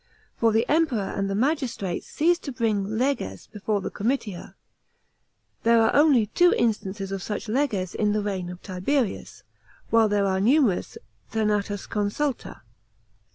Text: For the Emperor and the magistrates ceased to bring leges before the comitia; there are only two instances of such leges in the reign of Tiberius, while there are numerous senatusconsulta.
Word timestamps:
For 0.35 0.51
the 0.51 0.67
Emperor 0.67 1.13
and 1.15 1.29
the 1.29 1.35
magistrates 1.35 2.07
ceased 2.07 2.41
to 2.45 2.51
bring 2.51 2.97
leges 2.97 3.45
before 3.45 3.81
the 3.81 3.91
comitia; 3.91 4.55
there 5.61 5.79
are 5.79 5.95
only 5.95 6.25
two 6.25 6.55
instances 6.55 7.11
of 7.11 7.21
such 7.21 7.47
leges 7.47 7.93
in 7.93 8.11
the 8.11 8.23
reign 8.23 8.49
of 8.49 8.63
Tiberius, 8.63 9.43
while 9.91 10.09
there 10.09 10.25
are 10.25 10.41
numerous 10.41 10.97
senatusconsulta. 11.31 12.61